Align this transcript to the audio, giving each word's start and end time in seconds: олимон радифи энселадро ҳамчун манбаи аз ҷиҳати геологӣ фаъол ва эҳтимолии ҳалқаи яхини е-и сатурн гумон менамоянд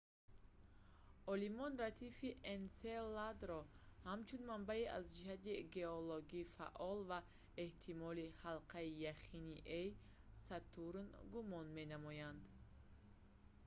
олимон 1.33 1.71
радифи 1.83 2.29
энселадро 2.55 3.59
ҳамчун 4.07 4.41
манбаи 4.51 4.83
аз 4.97 5.05
ҷиҳати 5.15 5.53
геологӣ 5.75 6.41
фаъол 6.55 6.99
ва 7.09 7.19
эҳтимолии 7.65 8.35
ҳалқаи 8.43 8.89
яхини 9.13 9.57
е-и 9.81 9.89
сатурн 10.45 11.07
гумон 11.33 11.65
менамоянд 11.77 12.41